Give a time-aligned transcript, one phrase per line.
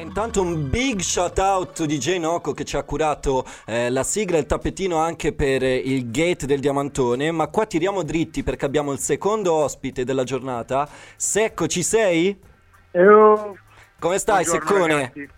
[0.00, 4.36] intanto un big shout out to DJ Noco che ci ha curato eh, la sigla
[4.36, 8.64] e il tappetino anche per eh, il gate del diamantone, ma qua tiriamo dritti perché
[8.64, 10.88] abbiamo il secondo ospite della giornata.
[11.16, 12.38] Secco, ci sei?
[12.92, 13.56] Eho.
[13.98, 14.94] Come stai, Buongiorno, Seccone?
[14.94, 15.28] ragazzi.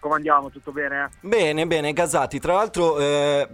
[0.00, 0.48] Come andiamo?
[0.50, 1.10] Tutto bene?
[1.20, 2.38] Bene, bene, gasati.
[2.40, 3.46] Tra l'altro, eh,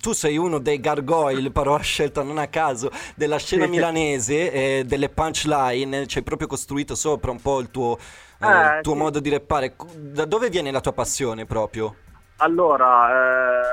[0.00, 3.70] tu sei uno dei gargoyle, parola scelta non a caso, della scena Sì.
[3.70, 6.06] milanese, eh, delle punchline.
[6.08, 7.96] Ci hai proprio costruito sopra un po' il tuo,
[8.40, 8.98] eh, Eh, tuo sì.
[8.98, 9.74] modo di rappare.
[9.96, 11.94] Da dove viene la tua passione proprio?
[12.38, 13.10] Allora,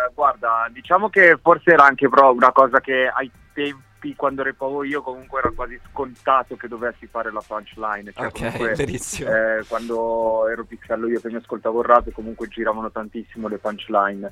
[0.07, 3.76] eh, guarda, diciamo che forse era anche però una cosa che ai tempi,
[4.16, 8.12] quando repavo io, comunque era quasi scontato che dovessi fare la punchline.
[8.12, 9.30] Cioè, ok, comunque, verissimo.
[9.30, 14.31] eh, quando ero piccello io che mi ascoltavo il rap comunque giravano tantissimo le punchline.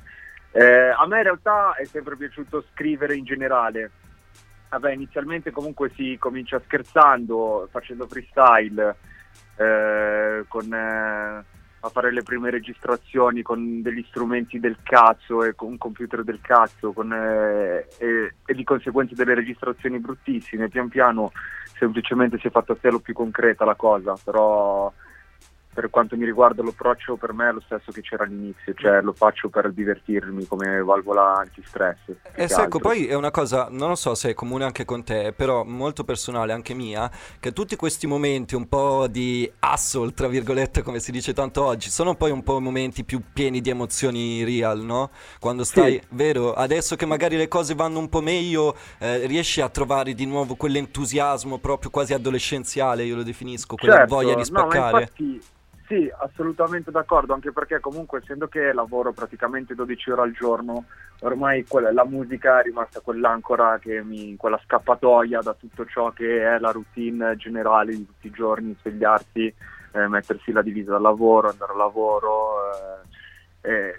[0.52, 3.90] Eh, a me in realtà è sempre piaciuto scrivere in generale.
[4.70, 8.96] Vabbè, inizialmente comunque si comincia scherzando, facendo freestyle,
[9.56, 11.44] eh, con, eh,
[11.80, 16.40] a fare le prime registrazioni con degli strumenti del cazzo e con un computer del
[16.40, 20.68] cazzo con, eh, e, e di conseguenza delle registrazioni bruttissime.
[20.68, 21.30] Pian piano
[21.76, 24.92] semplicemente si è fatta a telo più concreta la cosa, però
[25.78, 29.12] per quanto mi riguarda l'approccio per me è lo stesso che c'era all'inizio, cioè lo
[29.12, 31.98] faccio per divertirmi come valvola antistress.
[32.34, 32.78] E secco, altro.
[32.80, 36.02] poi è una cosa, non lo so se è comune anche con te, però molto
[36.02, 41.12] personale anche mia, che tutti questi momenti un po' di hustle, tra virgolette, come si
[41.12, 45.10] dice tanto oggi, sono poi un po' momenti più pieni di emozioni real, no?
[45.38, 46.06] Quando stai, Sì.
[46.10, 46.54] vero?
[46.54, 50.56] Adesso che magari le cose vanno un po' meglio, eh, riesci a trovare di nuovo
[50.56, 55.00] quell'entusiasmo proprio quasi adolescenziale, io lo definisco, quella Certo, voglia di no, ma spaccare.
[55.02, 55.40] infatti,
[55.88, 60.84] sì, assolutamente d'accordo, anche perché comunque essendo che lavoro praticamente 12 ore al giorno,
[61.20, 66.42] ormai quella- la musica è rimasta quell'ancora che mi, quella scappatoia da tutto ciò che
[66.44, 69.52] è la routine generale di tutti i giorni, svegliarsi,
[69.92, 72.56] eh, mettersi la divisa da lavoro, andare a lavoro,
[73.62, 73.94] eh, eh,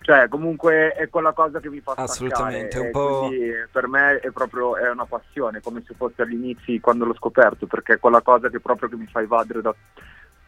[0.00, 3.28] cioè comunque è quella cosa che mi fa staccare Assolutamente, un po'-
[3.70, 7.94] per me è proprio è una passione, come se fosse all'inizio quando l'ho scoperto, perché
[7.94, 9.74] è quella cosa che proprio che mi fa evadere da,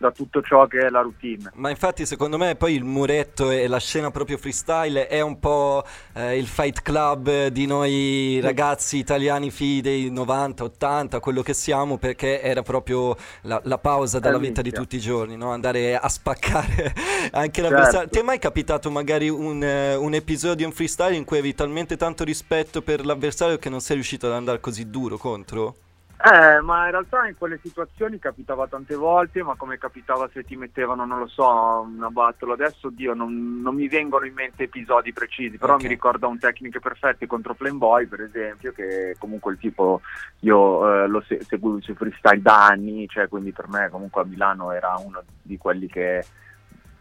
[0.01, 1.51] da tutto ciò che è la routine.
[1.57, 5.85] Ma infatti secondo me poi il muretto e la scena proprio freestyle è un po'
[6.15, 11.99] eh, il fight club di noi ragazzi italiani figli dei 90, 80, quello che siamo,
[11.99, 15.51] perché era proprio la, la pausa dalla vita di tutti i giorni, no?
[15.51, 16.95] andare a spaccare
[17.33, 17.99] anche l'avversario.
[18.01, 18.15] Certo.
[18.15, 21.99] Ti è mai capitato magari un, eh, un episodio in freestyle in cui avevi talmente
[21.99, 25.75] tanto rispetto per l'avversario che non sei riuscito ad andare così duro contro?
[26.23, 30.55] Eh, ma in realtà in quelle situazioni capitava tante volte, ma come capitava se ti
[30.55, 31.49] mettevano, non lo so,
[31.81, 32.53] una battola.
[32.53, 35.83] Adesso, Dio, non, non mi vengono in mente episodi precisi, però Ok.
[35.83, 40.03] mi ricorda un Tecniche Perfette contro Playboy, per esempio, che comunque il tipo,
[40.41, 44.27] io eh, lo se- seguivo su freestyle da anni, cioè quindi per me comunque a
[44.27, 46.23] Milano era uno di quelli che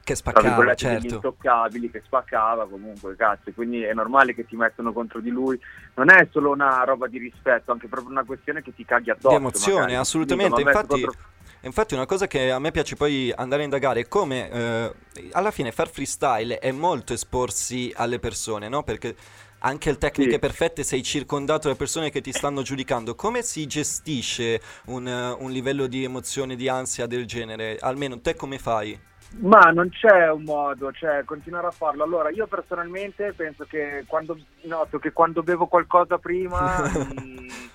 [0.10, 1.16] Che spaccava, virgolette degli certo.
[1.16, 5.60] intoccabili che spaccava comunque cazzo quindi è normale che ti mettono contro di lui
[5.96, 9.30] non è solo una roba di rispetto anche proprio una questione che ti caghi addosso
[9.30, 9.96] Di emozione, magari.
[9.96, 10.56] assolutamente.
[10.56, 11.22] Dico, "Vabbè, Infatti, contro-
[11.62, 14.94] infatti una cosa che a me piace poi andare a indagare è come eh,
[15.32, 18.84] alla fine far freestyle è molto esporsi alle persone, no?
[18.84, 19.16] Perché
[19.60, 20.40] anche il tecniche Sì.
[20.40, 23.14] perfette sei circondato da persone che ti stanno giudicando.
[23.16, 27.78] Come si gestisce un, eh, un livello di emozione, di ansia del genere?
[27.80, 28.98] Almeno te come fai?
[29.42, 34.38] Ma non c'è un modo cioè continuare a farlo allora io personalmente penso che quando
[34.64, 36.82] noto che quando bevo qualcosa prima
[37.14, 37.48] mi,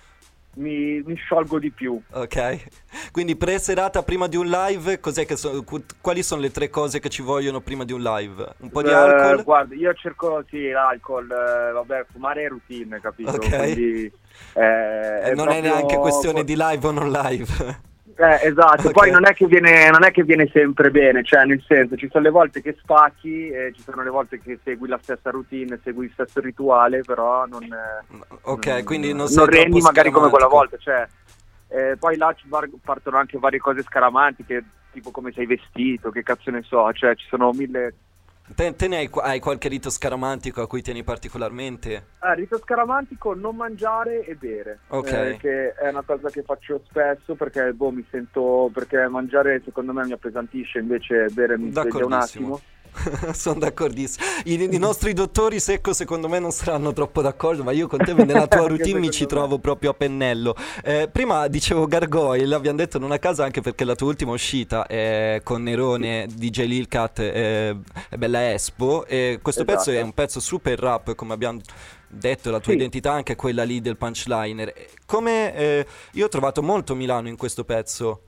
[0.56, 2.66] mi- mi sciolgo di più Ok?
[3.12, 6.98] Quindi pre-serata prima di un live, cos'è che so- qu- quali sono le tre cose
[6.98, 8.54] che ci vogliono prima di un live?
[8.58, 9.44] Un po' di Eh, alcol?
[9.44, 13.30] guarda, io cerco sì, l'alcol, eh, vabbè, fumare è routine, capito?
[13.30, 13.56] Ok.
[13.56, 14.12] Quindi,
[14.54, 14.60] eh,
[15.30, 17.92] Eh, non è proprio- neanche questione di live o non live.
[18.16, 18.92] Eh, esatto, Ok.
[18.92, 22.08] poi non è, che viene, non è che viene sempre bene, cioè nel senso ci
[22.10, 25.80] sono le volte che spacchi, e ci sono le volte che segui la stessa routine,
[25.82, 30.30] segui il stesso rituale, però non, eh, Ok, non- quindi non non rendi magari come
[30.30, 31.06] quella volta, cioè,
[31.68, 32.34] eh, poi là
[32.82, 37.26] partono anche varie cose scaramantiche, tipo come sei vestito, che cazzo ne so, cioè ci
[37.28, 37.94] sono mille...
[38.52, 42.12] Te, te ne hai, hai qualche rito scaramantico a cui tieni particolarmente?
[42.18, 45.12] Ah, rito scaramantico, non mangiare e bere, Ok.
[45.12, 49.92] eh, che è una cosa che faccio spesso perché boh, mi sento, perché mangiare secondo
[49.92, 52.46] me mi appesantisce, invece bere mi sveglia un D'accordissimo.
[52.46, 52.60] attimo.
[53.32, 54.24] Sono d'accordissimo.
[54.44, 58.12] I, i nostri dottori secco secondo me non saranno troppo d'accordo, ma io con te
[58.12, 59.28] nella tua routine mi ci me.
[59.28, 60.54] trovo proprio a pennello.
[60.82, 64.86] Eh, prima dicevo Gargoyle, abbiamo detto non a caso anche perché la tua ultima uscita
[64.86, 67.76] è con Nerone, DJ Lil Cat e
[68.10, 70.04] e Bella Espo e questo pezzo è Esatto.
[70.06, 71.60] un pezzo super rap come abbiamo
[72.08, 72.78] detto, la tua Sì.
[72.78, 74.72] identità è anche quella lì del punchliner.
[75.06, 78.22] Come eh, io ho trovato molto Milano in questo pezzo.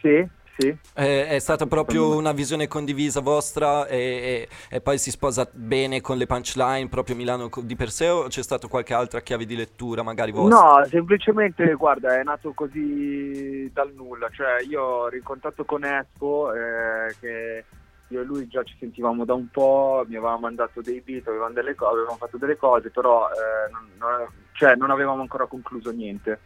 [0.00, 0.26] Sì,
[0.56, 0.76] Sì.
[0.92, 6.00] È, è stata proprio una visione condivisa vostra e, e, e, poi si sposa bene
[6.00, 9.56] con le punchline proprio Milano di per sé o c'è stata qualche altra chiave di
[9.56, 10.80] lettura magari vostra?
[10.80, 17.14] No, semplicemente guarda è nato così dal nulla, cioè io ho rincontrato con Espo eh,
[17.20, 17.64] che
[18.10, 21.54] io e lui già ci sentivamo da un po', mi aveva mandato dei beat, avevamo,
[21.54, 25.90] delle co- avevamo fatto delle cose, però eh, non, non, cioè, non avevamo ancora concluso
[25.92, 26.40] niente.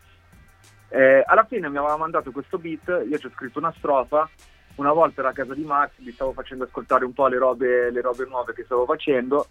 [0.94, 4.30] Eh, alla fine mi aveva mandato questo beat, io ci ho scritto una strofa,
[4.76, 7.90] una volta era a casa di Max, gli stavo facendo ascoltare un po' le robe,
[7.90, 9.44] le robe nuove che stavo facendo.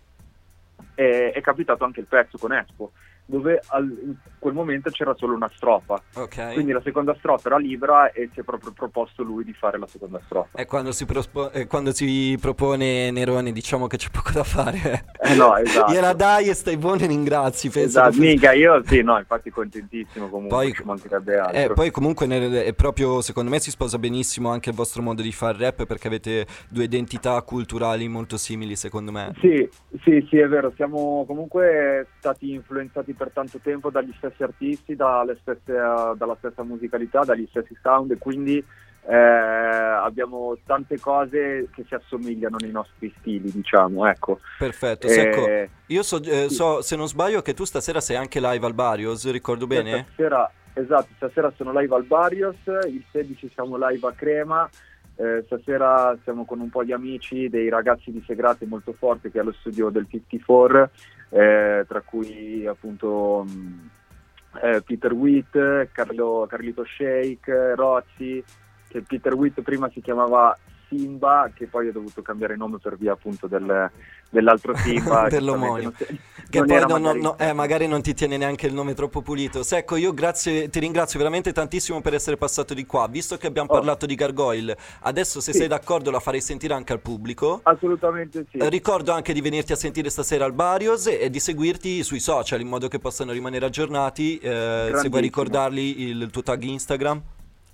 [0.95, 2.93] E è capitato anche il pezzo con Expo
[3.25, 6.01] dove al, in quel momento c'era solo una strofa.
[6.13, 6.53] Okay.
[6.53, 9.87] Quindi la seconda strofa era libera e si è proprio proposto lui di fare la
[9.87, 10.57] seconda strofa.
[10.57, 15.05] E quando si, prospo- eh, quando si propone Nerone diciamo che c'è poco da fare.
[15.21, 15.91] Eh no, esatto.
[15.91, 17.69] Gliela dai e stai buono e ringrazi.
[17.69, 18.19] Penso esatto, che...
[18.19, 21.59] mica io sì, no, infatti contentissimo comunque, poi, ci mancherebbe altro.
[21.59, 25.21] Eh, poi comunque nel, è proprio, secondo me si sposa benissimo anche il vostro modo
[25.21, 29.33] di fare rap perché avete due identità culturali molto simili secondo me.
[29.39, 29.67] Sì,
[30.03, 35.73] sì, sì, è vero, siamo comunque stati influenzati per tanto tempo dagli stessi artisti, stesse,
[35.73, 38.63] dalla stessa musicalità, dagli stessi sound e quindi
[39.05, 44.39] eh, abbiamo tante cose che si assomigliano nei nostri stili, diciamo, ecco.
[44.57, 48.39] Perfetto, Secco, eh, io so, eh, so, se non sbaglio, che tu stasera sei anche
[48.39, 50.05] live al Barrios, ricordo bene?
[50.07, 52.55] Stasera, esatto, stasera sono live al Barrios,
[52.87, 54.69] il 16 siamo live a Crema,
[55.15, 59.37] eh, stasera siamo con un po' di amici, dei ragazzi di Segrate molto forti che
[59.37, 60.89] è allo studio del 54,
[61.29, 63.89] eh, tra cui appunto mh,
[64.61, 68.43] eh, Peter Witt, Carlo, Carlito Shake, Rozzi,
[68.87, 70.57] che Peter Witt prima si chiamava
[70.87, 73.89] Simba, che poi ha dovuto cambiare nome per via appunto del,
[74.33, 75.27] dell'altro Simba.
[75.29, 75.93] Dell'omonimo.
[76.49, 77.21] che non poi non, magari...
[77.21, 79.63] Non, eh, magari non ti tiene neanche il nome troppo pulito.
[79.63, 83.07] Secco, io grazie, ti ringrazio veramente tantissimo per essere passato di qua.
[83.07, 83.73] Visto che abbiamo oh.
[83.73, 85.59] parlato di Gargoyle, adesso se sì.
[85.59, 87.61] sei d'accordo la farei sentire anche al pubblico.
[87.63, 88.57] Assolutamente sì.
[88.57, 92.59] Eh, ricordo anche di venirti a sentire stasera al Barios e di seguirti sui social
[92.59, 94.39] in modo che possano rimanere aggiornati.
[94.39, 97.21] Eh, se vuoi ricordarli il, il tuo tag Instagram.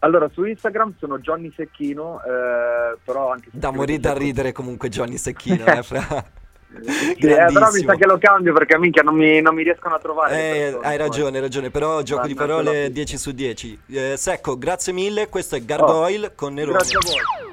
[0.01, 3.49] Allora, su Instagram sono Johnny Secchino, eh, però anche...
[3.51, 6.23] Da morire da ridere comunque Johnny Secchino, eh, fra...
[6.71, 7.15] Eh,
[7.51, 10.35] però mi sa che lo cambio perché minchia non mi, non mi riescono a trovare.
[10.35, 13.79] Eh, hai ragione, hai ragione, però gioco di parole 10 su 10.
[13.87, 16.77] Eh, Secco, grazie mille, questo è Gargoyle oh, con Nerone.
[16.77, 17.48] Grazie a voi.